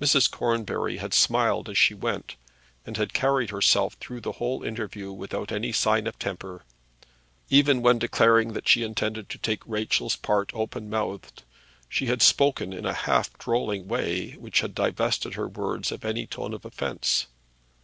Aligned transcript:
Mrs. 0.00 0.28
Cornbury 0.28 0.96
had 0.96 1.14
smiled 1.14 1.68
as 1.68 1.78
she 1.78 1.94
went, 1.94 2.34
and 2.84 2.96
had 2.96 3.12
carried 3.12 3.50
herself 3.50 3.94
through 4.00 4.20
the 4.20 4.32
whole 4.32 4.64
interview 4.64 5.12
without 5.12 5.52
any 5.52 5.70
sign 5.70 6.08
of 6.08 6.18
temper. 6.18 6.64
Even 7.50 7.80
when 7.80 7.96
declaring 8.00 8.52
that 8.54 8.66
she 8.66 8.82
intended 8.82 9.28
to 9.28 9.38
take 9.38 9.64
Rachel's 9.64 10.16
part 10.16 10.50
open 10.54 10.90
mouthed, 10.90 11.44
she 11.88 12.06
had 12.06 12.20
spoken 12.20 12.72
in 12.72 12.84
a 12.84 12.92
half 13.06 13.32
drolling 13.38 13.86
way 13.86 14.32
which 14.38 14.58
had 14.60 14.74
divested 14.74 15.34
her 15.34 15.46
words 15.46 15.92
of 15.92 16.04
any 16.04 16.26
tone 16.26 16.52
of 16.52 16.64
offence. 16.64 17.28